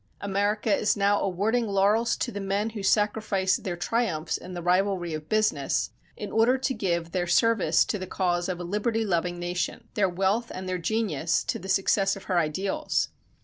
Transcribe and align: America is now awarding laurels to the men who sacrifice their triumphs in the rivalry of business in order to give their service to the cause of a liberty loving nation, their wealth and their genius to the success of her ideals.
America 0.19 0.75
is 0.75 0.97
now 0.97 1.21
awarding 1.21 1.67
laurels 1.67 2.15
to 2.15 2.31
the 2.31 2.39
men 2.41 2.71
who 2.71 2.81
sacrifice 2.81 3.57
their 3.57 3.77
triumphs 3.77 4.35
in 4.35 4.55
the 4.55 4.61
rivalry 4.63 5.13
of 5.13 5.29
business 5.29 5.91
in 6.17 6.31
order 6.31 6.57
to 6.57 6.73
give 6.73 7.11
their 7.11 7.27
service 7.27 7.85
to 7.85 7.99
the 7.99 8.07
cause 8.07 8.49
of 8.49 8.59
a 8.59 8.63
liberty 8.63 9.05
loving 9.05 9.37
nation, 9.37 9.87
their 9.93 10.09
wealth 10.09 10.51
and 10.55 10.67
their 10.67 10.79
genius 10.79 11.43
to 11.43 11.59
the 11.59 11.69
success 11.69 12.15
of 12.15 12.23
her 12.23 12.39
ideals. 12.39 13.09